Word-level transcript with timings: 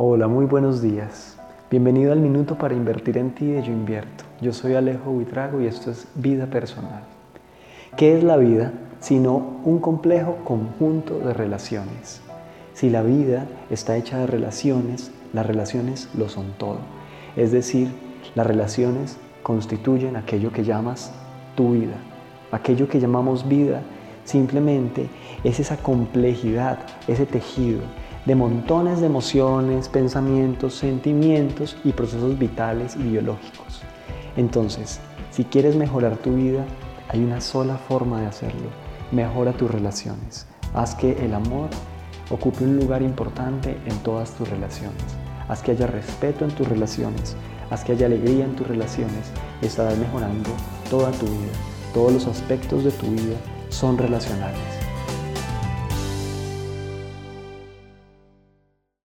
Hola, 0.00 0.28
muy 0.28 0.44
buenos 0.44 0.80
días. 0.80 1.36
Bienvenido 1.72 2.12
al 2.12 2.20
Minuto 2.20 2.56
para 2.56 2.72
Invertir 2.72 3.18
en 3.18 3.32
Ti 3.32 3.46
de 3.46 3.62
Yo 3.64 3.72
Invierto. 3.72 4.22
Yo 4.40 4.52
soy 4.52 4.76
Alejo 4.76 5.10
Buitrago 5.10 5.60
y 5.60 5.66
esto 5.66 5.90
es 5.90 6.06
Vida 6.14 6.46
Personal. 6.46 7.02
¿Qué 7.96 8.16
es 8.16 8.22
la 8.22 8.36
vida 8.36 8.70
sino 9.00 9.58
un 9.64 9.80
complejo 9.80 10.36
conjunto 10.44 11.18
de 11.18 11.34
relaciones? 11.34 12.20
Si 12.74 12.90
la 12.90 13.02
vida 13.02 13.48
está 13.70 13.96
hecha 13.96 14.18
de 14.18 14.28
relaciones, 14.28 15.10
las 15.32 15.44
relaciones 15.44 16.08
lo 16.16 16.28
son 16.28 16.52
todo. 16.58 16.78
Es 17.34 17.50
decir, 17.50 17.88
las 18.36 18.46
relaciones 18.46 19.16
constituyen 19.42 20.14
aquello 20.14 20.52
que 20.52 20.62
llamas 20.62 21.12
tu 21.56 21.72
vida. 21.72 21.96
Aquello 22.52 22.86
que 22.88 23.00
llamamos 23.00 23.48
vida 23.48 23.82
simplemente 24.22 25.08
es 25.42 25.58
esa 25.58 25.76
complejidad, 25.76 26.78
ese 27.08 27.26
tejido 27.26 27.80
de 28.28 28.34
montones 28.34 29.00
de 29.00 29.06
emociones, 29.06 29.88
pensamientos, 29.88 30.74
sentimientos 30.74 31.78
y 31.82 31.92
procesos 31.92 32.38
vitales 32.38 32.94
y 32.94 33.04
biológicos. 33.04 33.80
Entonces, 34.36 35.00
si 35.30 35.44
quieres 35.44 35.76
mejorar 35.76 36.18
tu 36.18 36.34
vida, 36.34 36.66
hay 37.08 37.24
una 37.24 37.40
sola 37.40 37.78
forma 37.78 38.20
de 38.20 38.26
hacerlo. 38.26 38.68
Mejora 39.12 39.54
tus 39.54 39.70
relaciones. 39.70 40.46
Haz 40.74 40.94
que 40.94 41.24
el 41.24 41.32
amor 41.32 41.70
ocupe 42.28 42.64
un 42.64 42.76
lugar 42.76 43.00
importante 43.00 43.78
en 43.86 43.96
todas 44.00 44.32
tus 44.32 44.46
relaciones. 44.50 45.02
Haz 45.48 45.62
que 45.62 45.70
haya 45.70 45.86
respeto 45.86 46.44
en 46.44 46.50
tus 46.50 46.68
relaciones. 46.68 47.34
Haz 47.70 47.82
que 47.82 47.92
haya 47.92 48.04
alegría 48.04 48.44
en 48.44 48.56
tus 48.56 48.66
relaciones. 48.66 49.32
Estarás 49.62 49.96
mejorando 49.96 50.50
toda 50.90 51.12
tu 51.12 51.24
vida. 51.24 51.52
Todos 51.94 52.12
los 52.12 52.26
aspectos 52.26 52.84
de 52.84 52.90
tu 52.90 53.06
vida 53.06 53.36
son 53.70 53.96
relacionales. 53.96 54.77